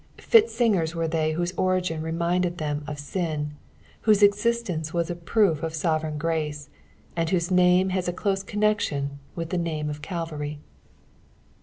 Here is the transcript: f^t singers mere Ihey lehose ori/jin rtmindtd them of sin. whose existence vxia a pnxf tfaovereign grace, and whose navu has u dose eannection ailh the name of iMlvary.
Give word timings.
f^t 0.17 0.49
singers 0.49 0.95
mere 0.95 1.07
Ihey 1.07 1.35
lehose 1.37 1.53
ori/jin 1.59 2.01
rtmindtd 2.01 2.57
them 2.57 2.83
of 2.87 2.97
sin. 2.97 3.51
whose 4.01 4.23
existence 4.23 4.89
vxia 4.93 5.11
a 5.11 5.15
pnxf 5.15 5.57
tfaovereign 5.59 6.17
grace, 6.17 6.71
and 7.15 7.29
whose 7.29 7.49
navu 7.49 7.91
has 7.91 8.07
u 8.07 8.13
dose 8.13 8.43
eannection 8.45 9.09
ailh 9.37 9.49
the 9.49 9.59
name 9.59 9.91
of 9.91 10.01
iMlvary. 10.01 10.57